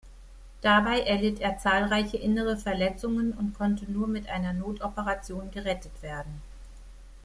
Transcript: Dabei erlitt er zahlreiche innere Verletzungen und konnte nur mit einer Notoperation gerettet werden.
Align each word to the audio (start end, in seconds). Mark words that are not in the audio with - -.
Dabei 0.61 1.01
erlitt 1.01 1.41
er 1.41 1.59
zahlreiche 1.59 2.17
innere 2.17 2.57
Verletzungen 2.57 3.33
und 3.33 3.53
konnte 3.53 3.85
nur 3.85 4.07
mit 4.07 4.29
einer 4.29 4.51
Notoperation 4.51 5.51
gerettet 5.51 6.01
werden. 6.01 6.41